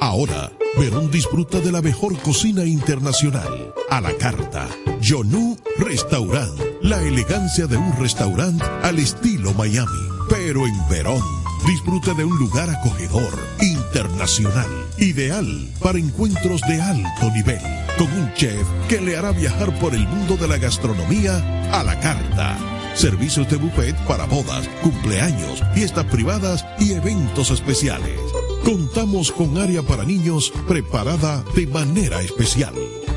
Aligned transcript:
Ahora, 0.00 0.50
Verón 0.78 1.10
disfruta 1.10 1.60
de 1.60 1.70
la 1.70 1.82
mejor 1.82 2.18
cocina 2.22 2.64
internacional. 2.64 3.74
A 3.90 4.00
la 4.00 4.16
carta. 4.16 4.66
Yonu 4.98 5.58
Restaurant. 5.76 6.58
La 6.80 7.02
elegancia 7.02 7.66
de 7.66 7.76
un 7.76 7.94
restaurante 7.98 8.64
al 8.82 8.98
estilo 8.98 9.52
Miami. 9.52 10.08
Pero 10.30 10.66
en 10.66 10.88
Verón. 10.88 11.20
Disfruta 11.66 12.14
de 12.14 12.24
un 12.24 12.38
lugar 12.38 12.70
acogedor, 12.70 13.38
internacional, 13.60 14.70
ideal 14.96 15.68
para 15.82 15.98
encuentros 15.98 16.62
de 16.62 16.80
alto 16.80 17.30
nivel, 17.34 17.60
con 17.98 18.10
un 18.12 18.32
chef 18.34 18.66
que 18.88 19.00
le 19.00 19.16
hará 19.16 19.32
viajar 19.32 19.78
por 19.80 19.94
el 19.94 20.06
mundo 20.08 20.36
de 20.36 20.48
la 20.48 20.56
gastronomía 20.56 21.70
a 21.72 21.82
la 21.82 21.98
carta. 22.00 22.56
Servicios 22.94 23.50
de 23.50 23.56
buffet 23.56 23.96
para 24.06 24.24
bodas, 24.24 24.66
cumpleaños, 24.82 25.62
fiestas 25.74 26.04
privadas 26.06 26.64
y 26.78 26.92
eventos 26.92 27.50
especiales. 27.50 28.35
Contamos 28.64 29.32
con 29.32 29.58
área 29.58 29.82
para 29.82 30.04
niños 30.04 30.52
preparada 30.66 31.44
de 31.54 31.66
manera 31.66 32.22
especial. 32.22 32.72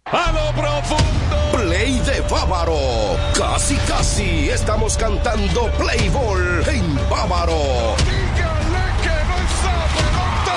A 0.06 0.33
lo 0.33 0.61
profundo. 0.61 1.36
Play 1.53 2.00
de 2.00 2.20
Bávaro. 2.22 2.78
Casi, 3.36 3.77
casi 3.86 4.50
estamos 4.50 4.97
cantando 4.97 5.70
Play 5.78 6.09
Ball 6.09 6.69
en 6.69 6.98
Bávaro. 7.09 7.94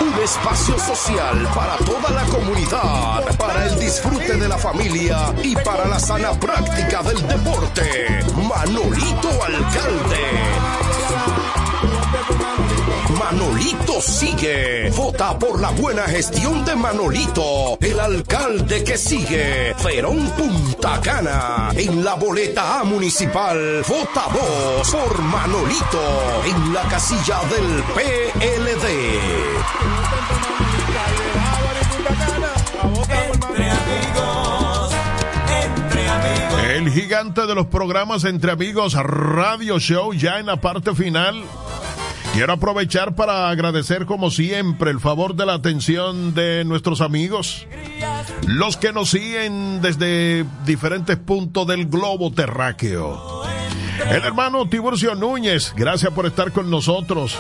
Un 0.02 0.24
espacio 0.24 0.80
social 0.80 1.48
para 1.54 1.78
toda 1.78 2.10
la 2.10 2.24
comunidad, 2.24 3.38
para 3.38 3.66
el 3.66 3.80
disfrute 3.80 4.38
de 4.38 4.48
la 4.48 4.58
familia 4.58 5.34
y 5.44 5.56
para 5.56 5.88
la 5.88 6.00
sana 6.00 6.32
práctica 6.34 7.04
del 7.04 7.28
deporte. 7.28 8.24
Manolito 8.36 9.30
Alcalde. 9.44 10.93
Manolito 13.20 14.02
sigue. 14.02 14.90
Vota 14.92 15.38
por 15.38 15.60
la 15.60 15.72
buena 15.72 16.04
gestión 16.04 16.66
de 16.66 16.76
Manolito, 16.76 17.78
el 17.80 18.00
alcalde 18.00 18.84
que 18.84 18.98
sigue. 18.98 19.74
Ferón 19.78 20.30
Punta 20.38 21.00
Cana. 21.02 21.70
En 21.76 22.04
la 22.04 22.16
boleta 22.16 22.80
A 22.80 22.84
municipal. 22.84 23.84
Vota 23.88 24.28
vos 24.28 24.90
por 24.90 25.22
Manolito. 25.22 26.02
En 26.46 26.74
la 26.74 26.82
casilla 26.84 27.40
del 27.50 27.84
PLD. 27.94 28.88
Entre 33.10 33.70
amigos, 33.70 34.94
entre 35.64 36.10
amigos. 36.10 36.64
El 36.70 36.90
gigante 36.92 37.46
de 37.46 37.56
los 37.56 37.68
programas 37.68 38.24
Entre 38.24 38.52
Amigos 38.52 38.94
Radio 38.94 39.80
Show 39.80 40.14
ya 40.14 40.40
en 40.40 40.48
la 40.48 40.58
parte 40.58 40.94
final. 40.96 41.44
Quiero 42.34 42.54
aprovechar 42.54 43.14
para 43.14 43.50
agradecer 43.50 44.08
como 44.08 44.32
siempre 44.32 44.90
el 44.90 45.00
favor 45.00 45.36
de 45.36 45.46
la 45.46 45.54
atención 45.54 46.34
de 46.34 46.66
nuestros 46.66 47.02
amigos, 47.02 47.68
los 48.48 48.76
que 48.76 48.92
nos 48.92 49.12
siguen 49.12 49.84
desde 49.84 50.44
diferentes 50.66 51.18
puntos 51.18 51.68
del 51.68 51.86
globo 51.86 52.32
terráqueo. 52.32 53.44
El 54.10 54.24
hermano 54.24 54.68
Tiburcio 54.68 55.14
Núñez, 55.14 55.74
gracias 55.76 56.12
por 56.12 56.26
estar 56.26 56.52
con 56.52 56.72
nosotros. 56.72 57.38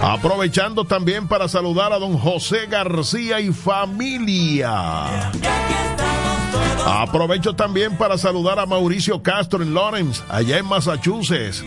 Aprovechando 0.00 0.84
también 0.84 1.26
para 1.26 1.48
saludar 1.48 1.94
a 1.94 1.98
don 1.98 2.18
José 2.18 2.66
García 2.66 3.40
y 3.40 3.52
familia. 3.52 5.30
Aprovecho 6.86 7.54
también 7.54 7.96
para 7.96 8.18
saludar 8.18 8.58
a 8.58 8.66
Mauricio 8.66 9.22
Castro 9.22 9.62
en 9.62 9.72
Lawrence, 9.72 10.22
allá 10.28 10.58
en 10.58 10.66
Massachusetts. 10.66 11.64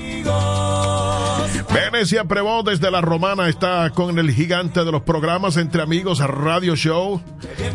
Venecia 1.74 2.26
Prevó 2.26 2.64
desde 2.64 2.92
la 2.92 3.02
Romana 3.02 3.48
está 3.48 3.90
con 3.92 4.18
el 4.20 4.32
gigante 4.32 4.84
de 4.84 4.92
los 4.92 5.02
programas 5.04 5.58
Entre 5.58 5.82
Amigos 5.82 6.20
Radio 6.20 6.76
Show. 6.76 7.22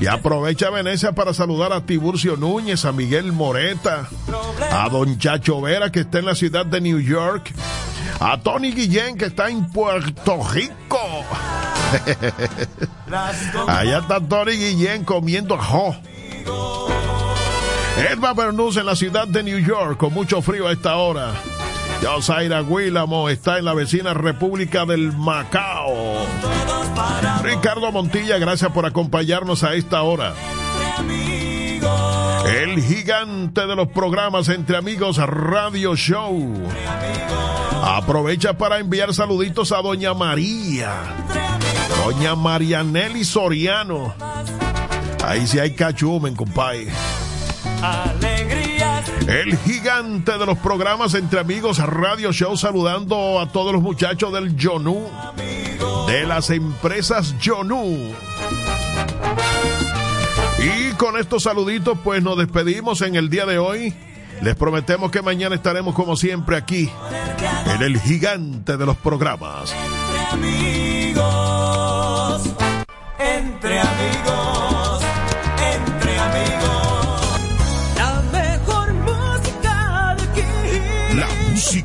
Y 0.00 0.06
aprovecha 0.06 0.70
Venecia 0.70 1.12
para 1.12 1.32
saludar 1.32 1.72
a 1.72 1.86
Tiburcio 1.86 2.36
Núñez, 2.36 2.84
a 2.84 2.92
Miguel 2.92 3.32
Moreta, 3.32 4.09
a 4.70 4.88
Don 4.88 5.19
Chacho 5.19 5.60
Vera 5.60 5.91
que 5.91 6.00
está 6.00 6.19
en 6.19 6.26
la 6.26 6.34
ciudad 6.34 6.66
de 6.66 6.81
New 6.81 7.00
York, 7.00 7.53
a 8.20 8.41
Tony 8.41 8.72
Guillén 8.72 9.16
que 9.16 9.26
está 9.26 9.48
en 9.48 9.66
Puerto 9.70 10.41
Rico. 10.53 11.25
Allá 13.66 13.98
está 13.98 14.20
Tony 14.20 14.53
Guillén 14.53 15.04
comiendo 15.04 15.54
ajo. 15.54 15.97
Edma 18.10 18.34
Bernús 18.34 18.76
en 18.76 18.86
la 18.86 18.94
ciudad 18.94 19.26
de 19.26 19.42
New 19.42 19.59
York 19.59 19.97
con 19.97 20.12
mucho 20.12 20.42
frío 20.42 20.66
a 20.66 20.72
esta 20.72 20.97
hora. 20.97 21.32
Yosaira 22.03 22.62
Guílamo 22.62 23.29
está 23.29 23.59
en 23.59 23.65
la 23.65 23.75
vecina 23.75 24.15
República 24.15 24.84
del 24.84 25.12
Macao. 25.12 26.27
Ricardo 27.43 27.91
Montilla, 27.93 28.39
gracias 28.39 28.71
por 28.73 28.87
acompañarnos 28.87 29.65
a 29.65 29.75
esta 29.75 30.03
hora. 30.03 30.34
El 32.47 32.83
gigante 32.83 33.67
de 33.67 33.77
los 33.77 33.89
programas 33.89 34.49
Entre 34.49 34.77
Amigos 34.77 35.17
Radio 35.19 35.97
Show. 35.97 36.53
Aprovecha 37.83 38.57
para 38.57 38.78
enviar 38.78 39.13
saluditos 39.15 39.73
a 39.73 39.83
Doña 39.83 40.15
María. 40.15 40.93
Doña 42.05 42.34
Marianelli 42.34 43.25
Soriano. 43.25 44.15
Ahí 45.25 45.47
sí 45.47 45.59
hay 45.59 45.75
cachumen, 45.75 46.37
compadre. 46.37 46.89
El 49.26 49.59
gigante 49.59 50.38
de 50.38 50.47
los 50.47 50.56
programas 50.59 51.14
Entre 51.14 51.41
Amigos 51.41 51.78
Radio 51.78 52.32
Show 52.32 52.56
saludando 52.56 53.41
a 53.41 53.48
todos 53.48 53.72
los 53.72 53.82
muchachos 53.82 54.32
del 54.32 54.56
Yonu. 54.56 55.09
De 56.06 56.25
las 56.25 56.50
empresas 56.50 57.36
Yonu. 57.41 58.15
Y 60.59 60.92
con 60.92 61.19
estos 61.19 61.42
saluditos 61.42 61.98
pues 62.04 62.22
nos 62.22 62.38
despedimos 62.38 63.03
en 63.03 63.16
el 63.16 63.28
día 63.28 63.47
de 63.47 63.59
hoy. 63.59 63.92
Les 64.42 64.54
prometemos 64.54 65.10
que 65.10 65.22
mañana 65.22 65.56
estaremos 65.56 65.92
como 65.94 66.15
siempre 66.16 66.56
aquí 66.56 66.88
en 67.75 67.82
el 67.82 68.00
gigante 68.00 68.76
de 68.76 68.86
los 68.86 68.97
programas. 68.97 69.75
Entre 69.75 70.48
amigos. 71.10 72.42
Entre 73.19 73.81
amigos. 73.81 74.75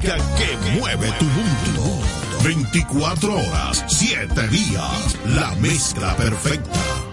Que 0.02 0.80
mueve 0.80 1.12
tu 1.20 1.26
mundo. 1.26 2.02
24 2.44 3.36
horas, 3.36 3.86
7 3.88 4.48
días. 4.48 5.18
La 5.26 5.54
mezcla 5.56 6.16
perfecta. 6.16 7.11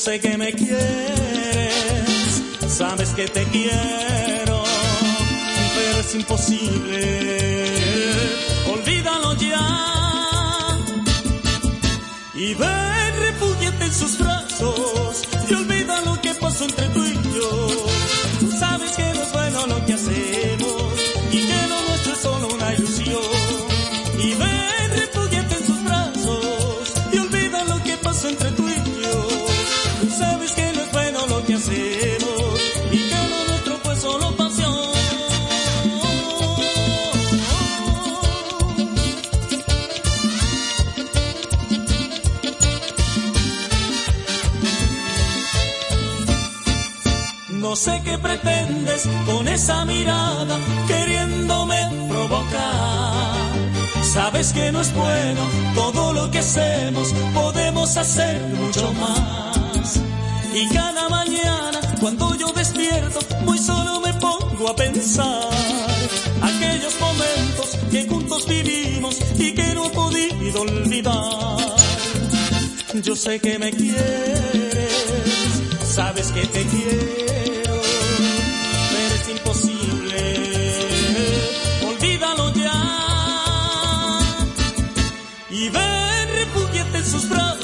sé 0.00 0.18
que 0.18 0.38
me 0.38 0.50
quieres, 0.54 0.82
sabes 2.68 3.10
que 3.10 3.28
te 3.28 3.44
quiero, 3.44 4.64
pero 5.74 6.00
es 6.00 6.14
imposible. 6.14 7.66
Olvídalo 8.72 9.34
ya 9.34 10.78
y 12.34 12.54
ve. 12.54 12.99
con 49.26 49.48
esa 49.48 49.84
mirada 49.84 50.58
queriéndome 50.86 51.78
provocar. 52.08 53.34
Sabes 54.02 54.52
que 54.52 54.72
no 54.72 54.80
es 54.80 54.92
bueno 54.94 55.40
todo 55.74 56.12
lo 56.12 56.30
que 56.30 56.38
hacemos, 56.38 57.12
podemos 57.34 57.96
hacer 57.96 58.40
mucho 58.60 58.92
más. 58.94 60.00
Y 60.52 60.68
cada 60.68 61.08
mañana 61.08 61.80
cuando 62.00 62.34
yo 62.34 62.48
despierto, 62.52 63.20
muy 63.44 63.58
solo 63.58 64.00
me 64.00 64.12
pongo 64.14 64.70
a 64.70 64.76
pensar 64.76 65.48
aquellos 66.42 66.98
momentos 67.00 67.78
que 67.90 68.06
juntos 68.08 68.48
vivimos 68.48 69.18
y 69.38 69.52
que 69.52 69.74
no 69.74 69.86
he 69.86 69.90
podido 69.90 70.62
olvidar. 70.62 71.56
Yo 73.02 73.14
sé 73.14 73.38
que 73.38 73.58
me 73.58 73.70
quieres, 73.70 74.92
sabes 75.84 76.32
que 76.32 76.46
te 76.46 76.64
quiero 76.64 77.69
imposible, 79.50 80.22
olvídalo 81.88 82.52
ya. 82.54 82.72
Y 85.50 85.68
ven, 85.68 86.28
refúgiate 86.34 86.98
en 86.98 87.06
sus 87.06 87.28
brazos 87.28 87.59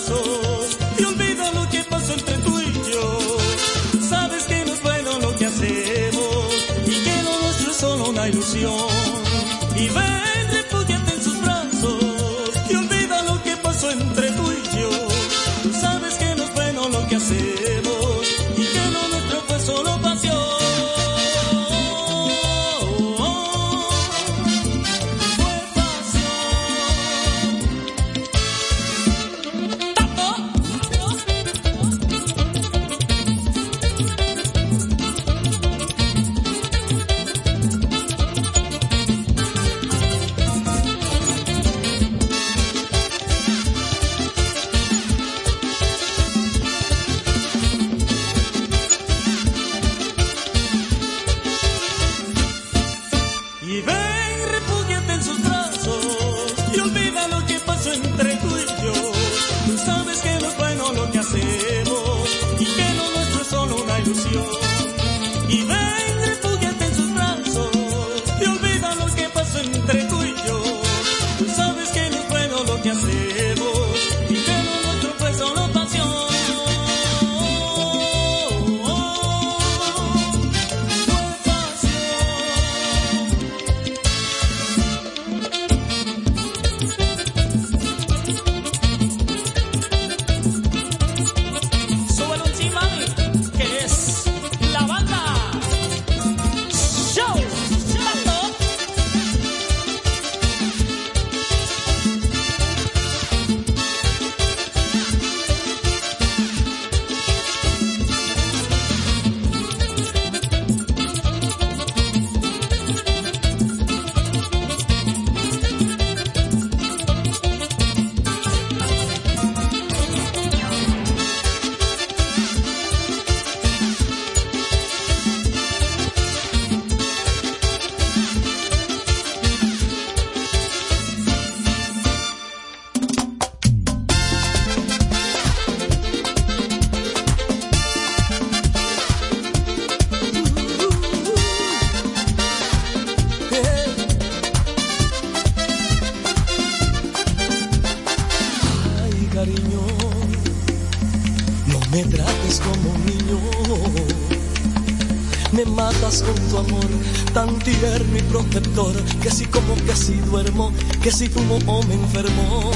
si 161.16 161.28
fumo 161.30 161.58
o 161.66 161.82
me 161.84 161.94
enfermo. 161.94 162.70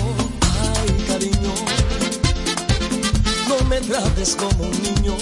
Ay, 0.62 1.04
cariño, 1.06 1.52
no 3.48 3.64
me 3.68 3.78
trates 3.82 4.34
como 4.34 4.64
un 4.64 4.82
niño. 4.82 5.14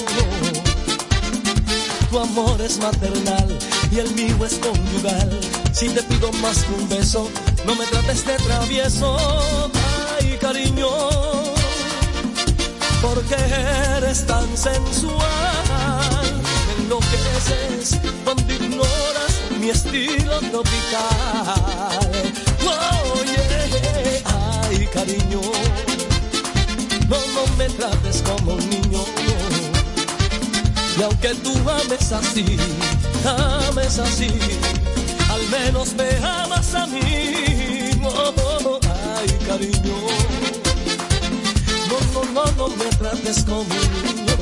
Tu 2.08 2.18
amor 2.18 2.60
es 2.60 2.78
maternal 2.78 3.58
y 3.90 3.98
el 3.98 4.14
mío 4.14 4.46
es 4.46 4.54
conyugal. 4.58 5.40
Si 5.72 5.88
te 5.88 6.00
pido 6.04 6.30
más 6.34 6.62
que 6.62 6.74
un 6.74 6.88
beso, 6.88 7.28
no 7.66 7.74
me 7.74 7.86
trates 7.86 8.24
de 8.24 8.36
travieso. 8.36 9.16
Ay, 10.20 10.38
cariño, 10.40 10.88
porque 13.02 13.34
eres 13.96 14.24
tan 14.26 14.46
sensual. 14.56 15.18
Me 16.66 16.84
enloqueces 16.84 17.98
cuando 18.24 18.52
ignoras 18.52 19.32
mi 19.58 19.70
estilo 19.70 20.38
tropical. 20.52 22.37
No, 27.08 27.16
no 27.34 27.56
me 27.56 27.66
trates 27.70 28.22
como 28.22 28.52
un 28.52 28.70
niño. 28.70 29.02
Y 30.98 31.02
aunque 31.02 31.34
tú 31.36 31.52
ames 31.68 32.12
así, 32.12 32.58
ames 33.24 33.98
así, 33.98 34.28
al 35.30 35.48
menos 35.48 35.94
me 35.94 36.10
amas 36.26 36.74
a 36.74 36.86
mí. 36.86 37.00
Ay, 39.16 39.28
cariño. 39.46 39.96
No, 41.88 41.98
no, 42.12 42.32
no, 42.34 42.52
no 42.58 42.76
me 42.76 42.84
trates 42.96 43.44
como 43.44 43.60
un 43.60 43.68
niño. 43.68 44.36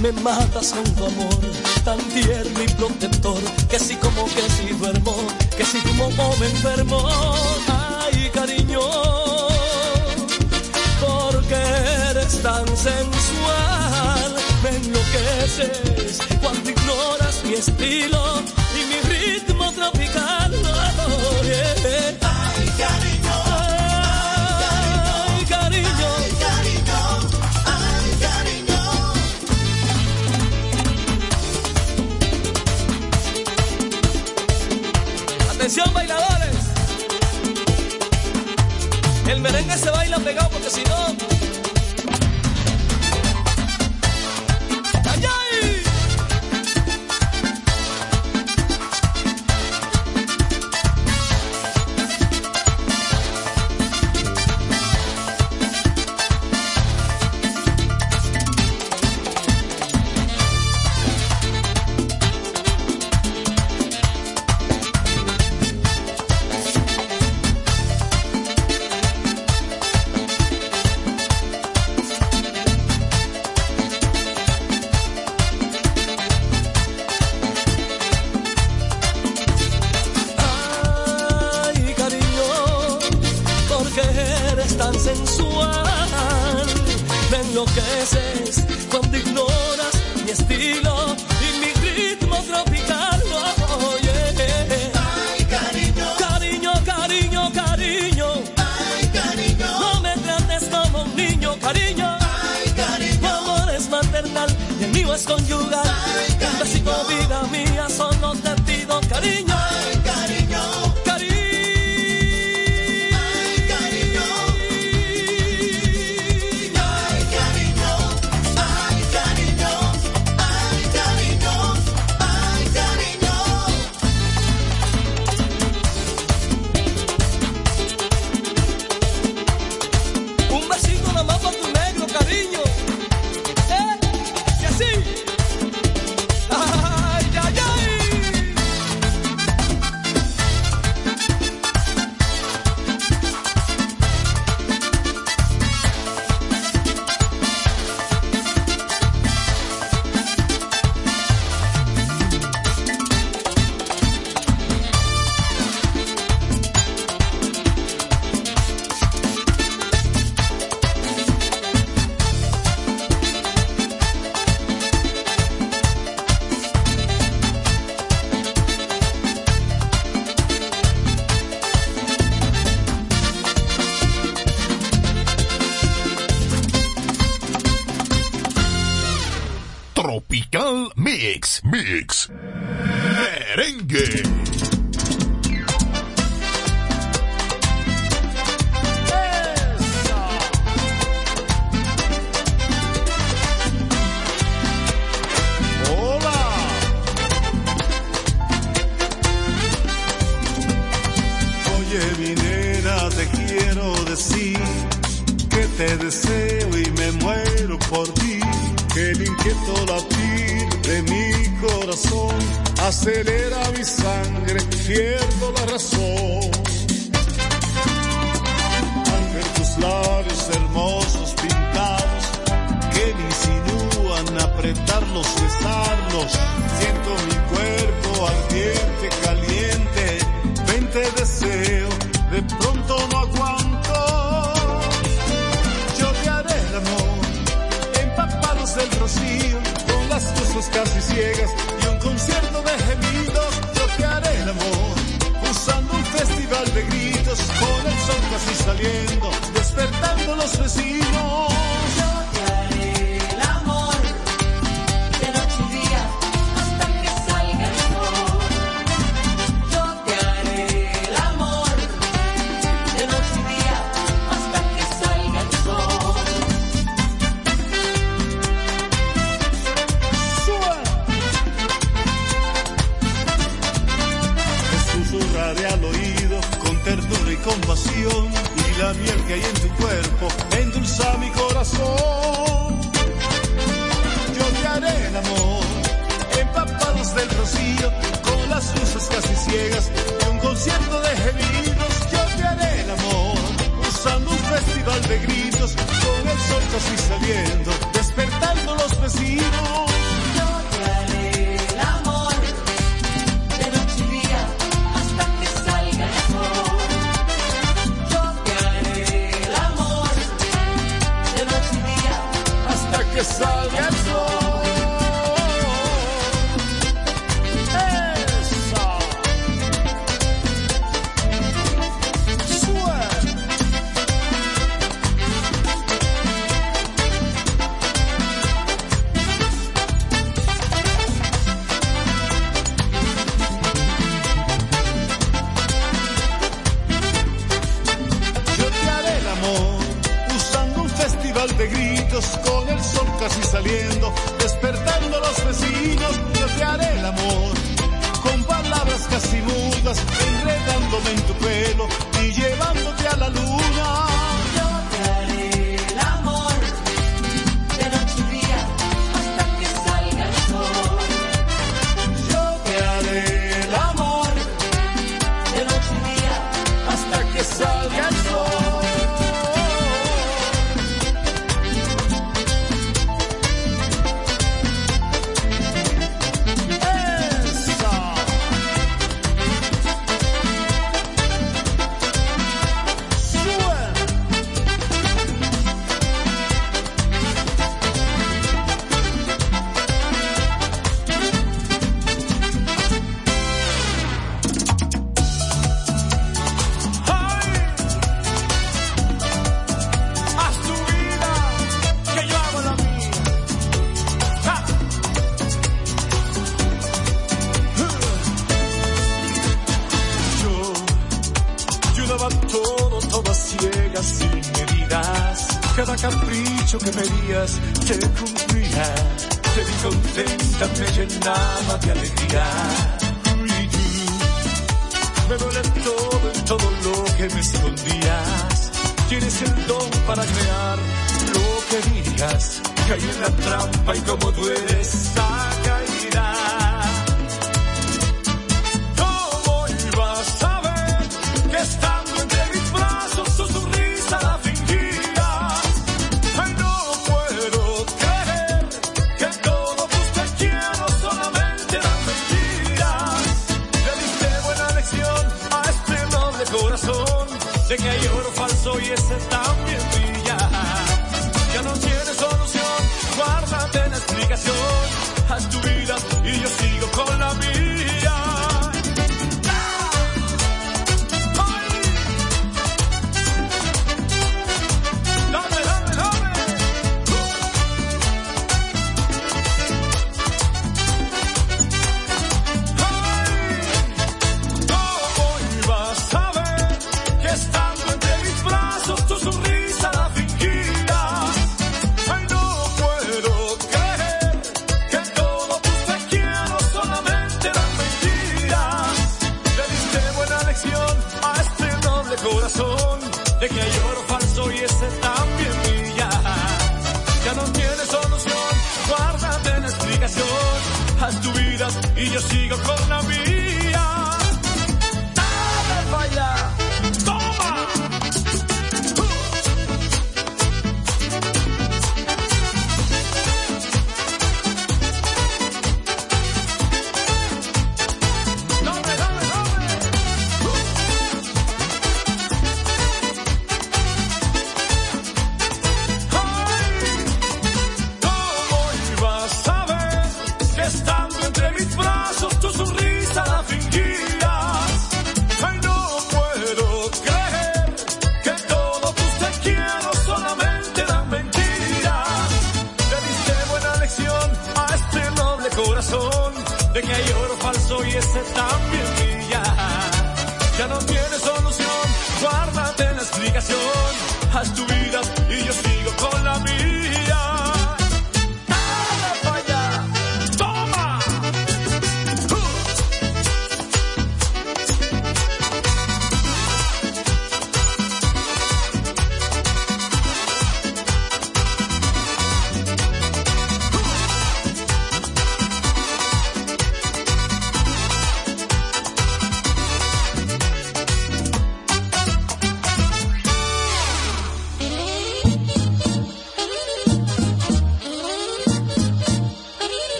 Me 0.00 0.12
matas 0.12 0.72
con 0.72 0.84
tu 0.94 1.04
amor 1.04 1.40
tan 1.84 1.98
tierno 2.08 2.62
y 2.62 2.68
protector. 2.74 3.40
Que 3.70 3.78
si 3.78 3.94
como 3.96 4.24
que 4.26 4.42
si 4.56 4.74
duermo, 4.74 5.14
que 5.56 5.64
si 5.64 5.78
fumo 5.78 6.06
o 6.06 6.36
me 6.38 6.46
enfermo. 6.46 7.47
Cuando 16.40 16.70
ignoras 16.70 17.42
mi 17.44 17.54
estilo 17.54 18.42
y 18.74 18.84
mi 18.86 19.00
ritmo 19.12 19.72
tropical. 19.72 20.52
Oh, 20.54 21.42
yeah. 21.42 22.14
Ay, 22.22 22.68
cariño. 22.78 23.36
Ay, 25.26 25.44
cariño. 25.48 26.10
Ay, 27.66 28.10
cariño. 28.20 28.80
Atención 35.50 35.92
bailadores. 35.92 36.56
El 39.26 39.40
merengue 39.40 39.76
se 39.76 39.90
baila 39.90 40.18
pegado 40.20 40.50
porque 40.50 40.70
si 40.70 40.84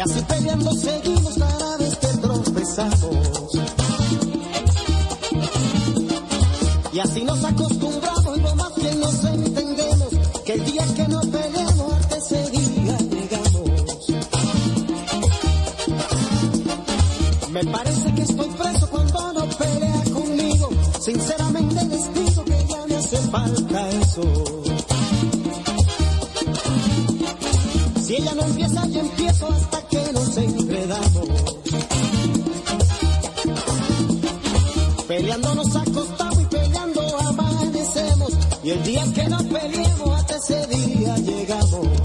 Y 0.00 0.02
así 0.02 0.20
peleando 0.22 0.72
seguimos 0.72 1.34
cada 1.34 1.76
vez 1.76 1.94
que 1.96 2.06
tropezamos. 2.06 3.50
Y 6.94 6.98
así 7.00 7.22
nos 7.22 7.44
acostumbramos 7.44 8.38
y 8.38 8.40
lo 8.40 8.56
más 8.56 8.72
que 8.72 8.94
nos 8.94 9.24
entendemos, 9.24 10.08
que 10.46 10.52
el 10.54 10.64
día 10.64 10.86
que 10.96 11.06
nos 11.06 11.26
peleamos, 11.26 11.92
arte 11.92 12.16
ese 12.16 12.50
día 12.50 12.96
llegamos. 12.96 14.06
Me 17.50 17.64
parece 17.66 18.14
que 18.14 18.22
estoy 18.22 18.48
preso 18.48 18.88
cuando 18.88 19.32
no 19.34 19.44
pelea 19.50 20.02
conmigo, 20.14 20.70
sinceramente 20.98 21.84
les 21.84 22.14
digo 22.14 22.44
que 22.46 22.66
ya 22.70 22.86
me 22.86 22.96
hace 22.96 23.18
falta 23.18 23.88
eso. 23.90 24.22
Si 28.02 28.16
ella 28.16 28.32
no 28.34 28.42
empieza, 28.44 28.86
yo 28.86 29.00
empiezo 29.00 29.46
hasta 29.46 29.79
Y 38.62 38.70
el 38.70 38.82
día 38.82 39.04
que 39.14 39.28
nos 39.28 39.42
peleamos 39.44 40.20
hasta 40.20 40.36
ese 40.36 40.66
día 40.66 41.16
llegamos. 41.16 41.99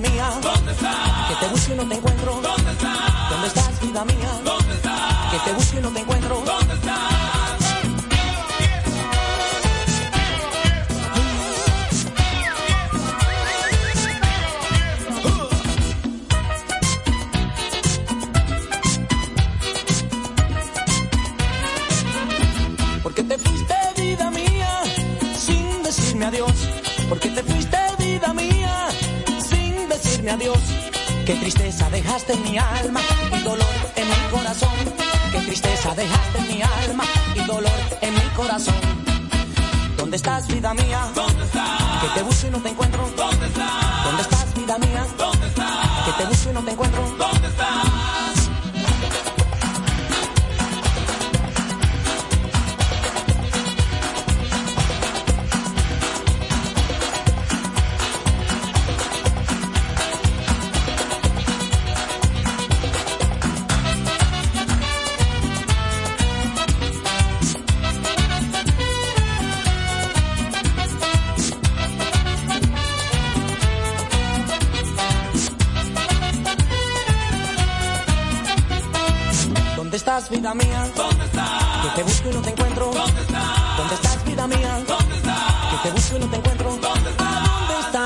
mía? 0.00 0.30
¿Dónde 0.42 0.72
estás? 0.72 1.28
Que 1.28 1.34
te 1.34 1.48
busco 1.52 1.72
y 1.72 1.76
no 1.76 1.88
te 1.88 1.94
encuentro. 1.94 2.40
¿Dónde 2.40 2.70
estás? 2.70 3.30
¿Dónde 3.30 3.48
estás, 3.48 3.80
vida 3.80 4.04
mía? 4.04 4.31
dejaste 32.32 32.34
en 32.34 32.42
mi 32.42 32.58
alma 32.58 33.00
y 33.32 33.42
dolor 33.42 33.66
en 33.96 34.08
mi 34.08 34.30
corazón. 34.30 34.70
Qué 35.32 35.38
tristeza 35.40 35.94
dejaste 35.94 36.38
en 36.38 36.48
mi 36.48 36.62
alma 36.62 37.04
y 37.34 37.40
dolor 37.46 37.72
en 38.00 38.14
mi 38.14 38.20
corazón. 38.34 38.74
¿Dónde 39.96 40.16
estás, 40.16 40.46
vida 40.48 40.74
mía? 40.74 41.12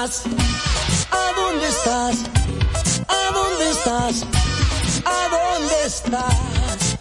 estás? 0.07 0.25
¿A 1.11 1.33
dónde 1.35 1.69
estás? 1.69 2.17
¿A 3.09 3.33
dónde 3.35 3.71
estás? 3.71 4.25
¿A 5.05 5.29
dónde 5.35 5.85
estás? 5.85 6.99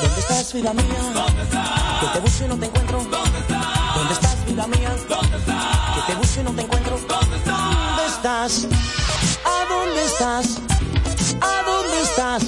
¿Dónde 0.00 0.20
estás, 0.20 0.52
vida 0.54 0.72
mía? 0.72 0.84
¿Dónde 1.12 1.42
estás? 1.42 2.00
Que 2.00 2.06
te 2.14 2.20
busco 2.20 2.44
y 2.44 2.48
no 2.48 2.56
te 2.56 2.66
encuentro. 2.66 2.98
¿Dónde 3.04 3.38
estás? 3.40 3.94
¿Dónde 3.94 4.14
estás, 4.14 4.46
vida 4.46 4.66
mía? 4.68 4.96
¿Dónde 5.08 5.36
estás? 5.36 5.66
Que 5.94 6.12
te 6.12 6.18
busco 6.18 6.40
y 6.40 6.44
no 6.44 6.50
te 6.52 6.62
encuentro. 6.62 6.98
¿Dónde 7.08 7.36
estás? 7.36 7.56
¿Dónde 7.76 8.06
estás? 8.06 8.66
¿A 9.44 9.64
dónde 9.68 10.04
estás? 10.04 10.46
¿A 11.42 11.62
dónde 11.62 12.00
estás? 12.00 12.42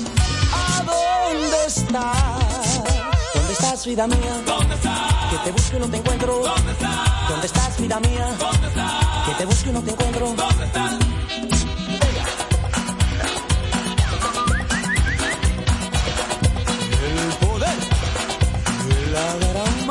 ¿A 0.53 0.83
dónde 0.85 1.67
estás? 1.67 2.38
estás, 3.79 3.87
vida 3.87 4.07
mía? 4.07 4.43
¿Dónde 4.47 4.75
estás? 4.75 5.13
Que 5.31 5.39
te 5.45 5.53
busco 5.53 5.77
y 5.77 5.81
no 5.81 5.89
te 5.89 5.97
encuentro. 5.99 6.39
¿Dónde 6.39 6.73
estás? 6.73 7.29
¿Dónde 7.29 7.47
estás, 7.47 7.81
vida 7.81 8.01
mía? 8.01 8.27
¿Dónde 8.39 8.67
estás? 8.69 9.27
Que 9.27 9.35
te 9.35 9.45
busco 9.45 9.71
y 9.71 9.73
no 9.73 9.83
te 9.83 9.91
encuentro. 9.91 10.27
¿Dónde 10.27 10.65
estás? 10.65 10.93
El 17.05 17.47
poder, 17.47 17.79
la 19.13 19.47
gran 19.49 19.87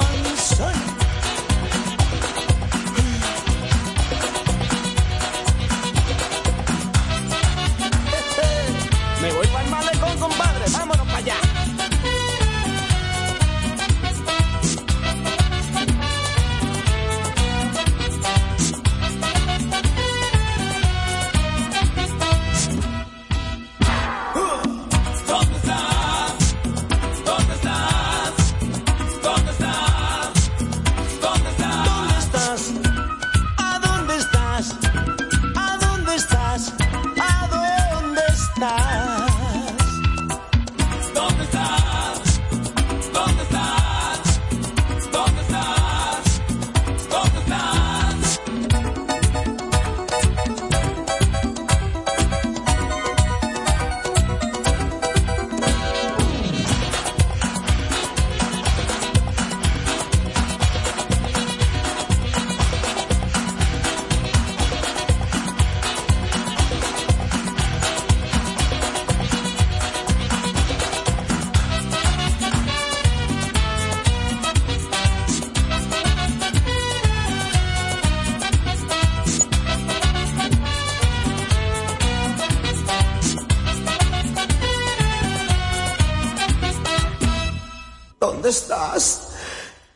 the 88.47 88.53
stars. 88.53 89.35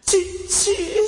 Chee, 0.05 0.45
chee. 0.49 1.00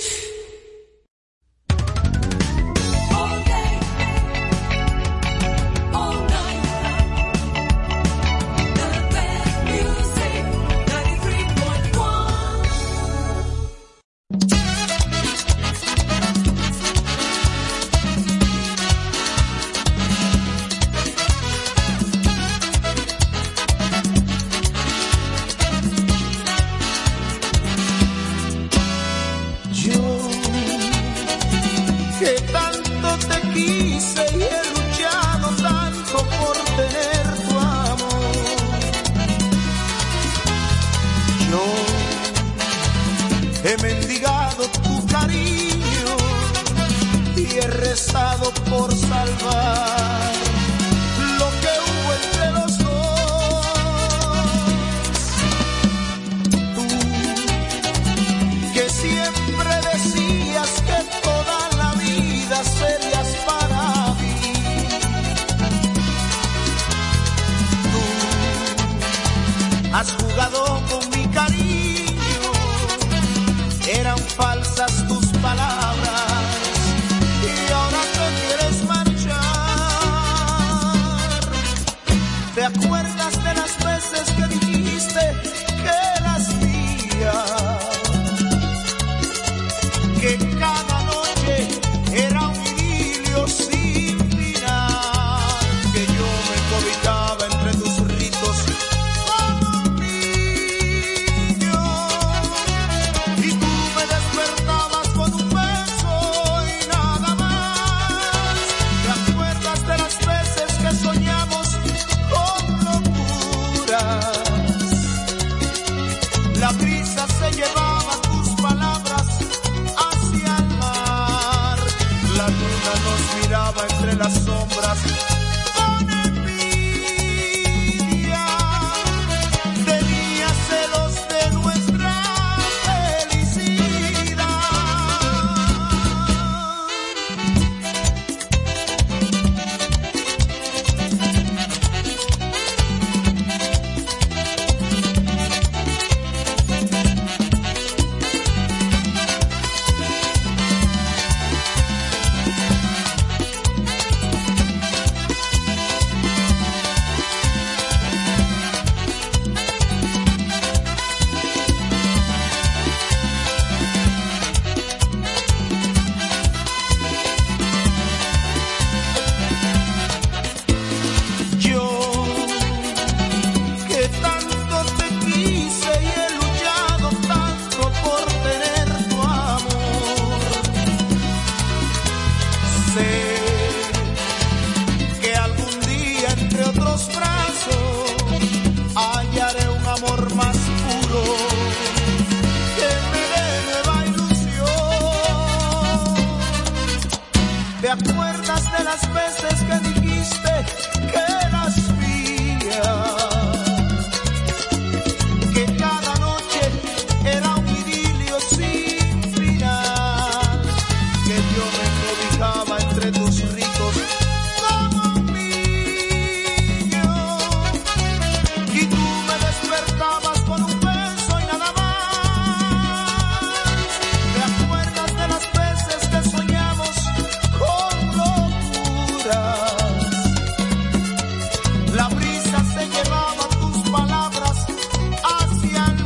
Italian 235.74 236.03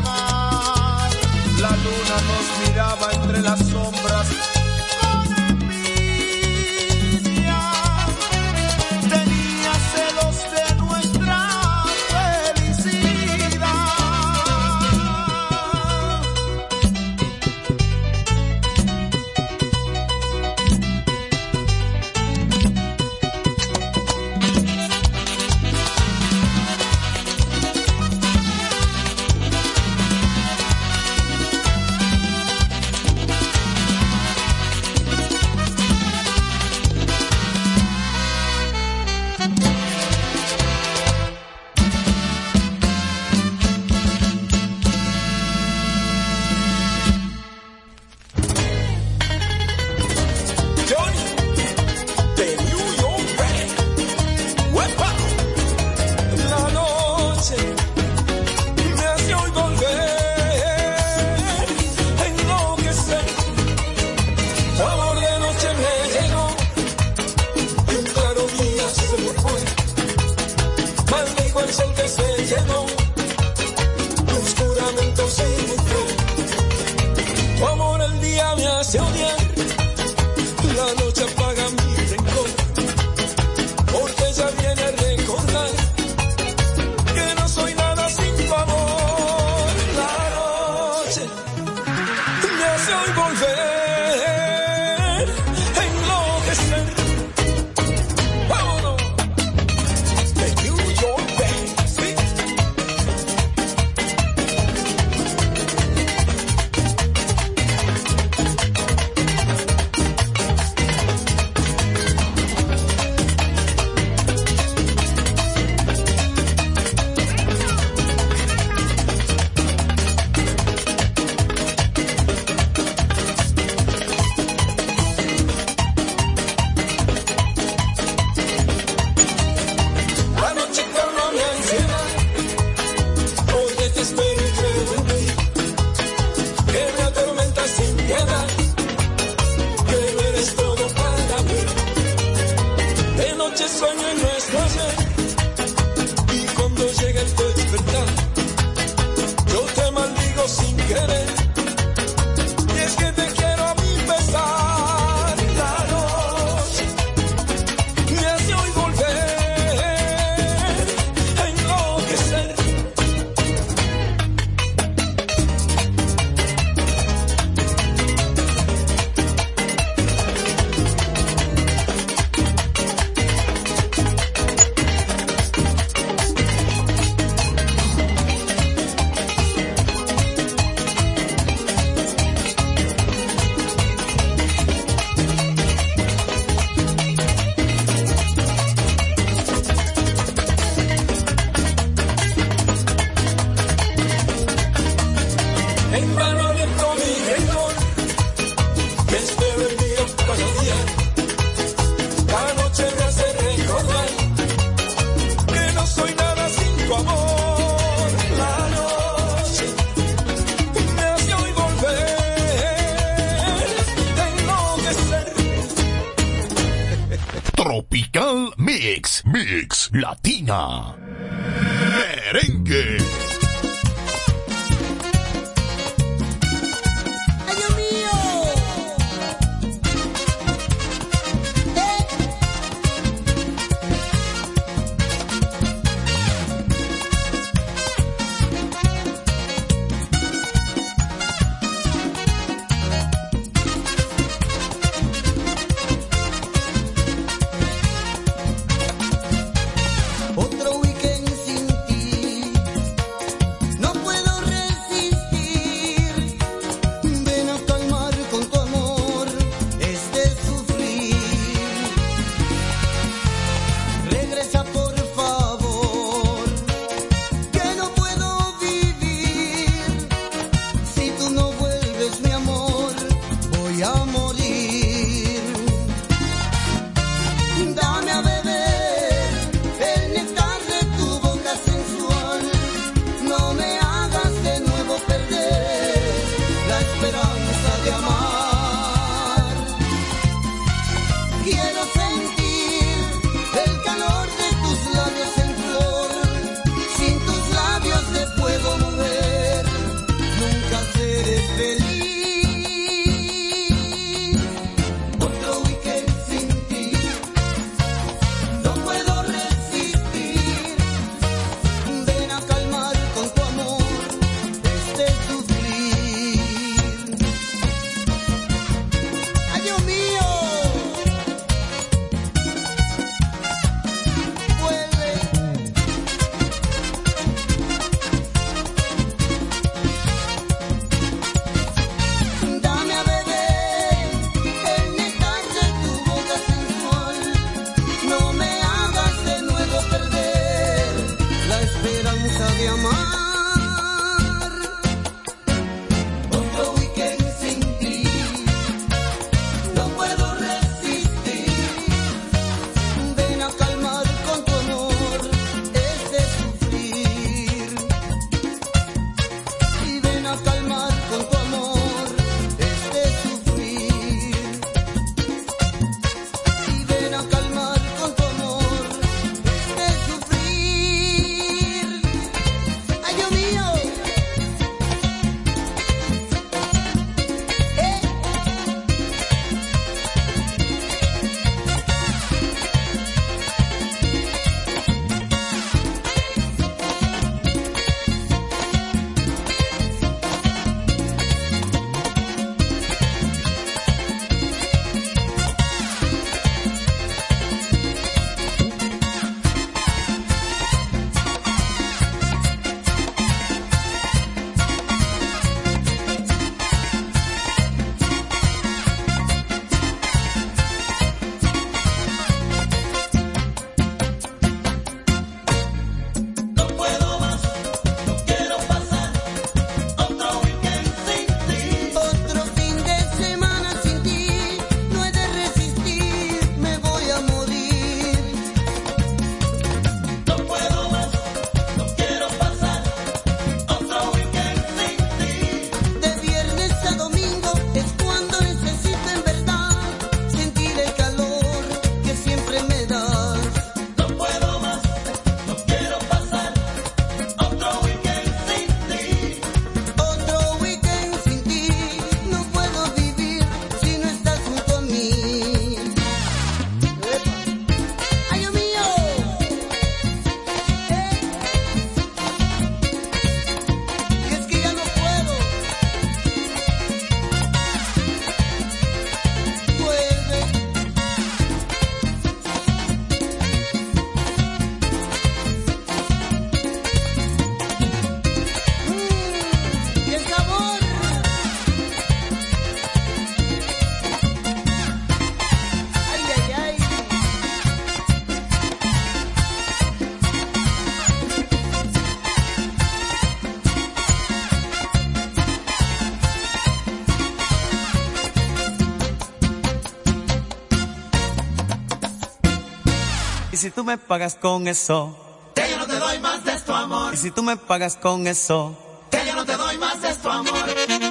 si 503.68 503.72
tú 503.72 503.84
me 503.84 503.98
pagas 503.98 504.36
con 504.36 504.66
eso, 504.70 505.14
que 505.54 505.70
yo 505.70 505.78
no 505.78 505.86
te 505.86 506.00
doy 506.00 506.20
más 506.20 506.42
de 506.46 506.58
tu 506.62 506.72
amor. 506.72 507.14
Y 507.14 507.18
si 507.18 507.32
tú 507.32 507.44
me 507.44 507.58
pagas 507.58 507.98
con 507.98 508.26
eso, 508.26 508.78
que 509.12 509.26
yo 509.26 509.36
no 509.36 509.44
te 509.46 509.58
doy 509.58 509.78
más 509.78 510.02
de 510.02 510.14
tu 510.16 510.30
amor. 510.30 511.07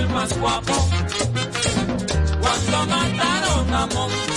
el 0.00 0.08
más 0.08 0.38
guapo. 0.38 0.72
Cuando 2.40 2.86
mataron 2.86 3.74
a 3.74 3.86
Montes 3.86 4.29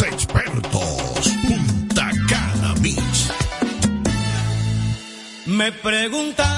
expertos. 0.00 1.28
Punta 1.46 2.10
Cana 2.28 2.74
Beach. 2.80 3.30
Me 5.46 5.70
preguntan 5.72 6.53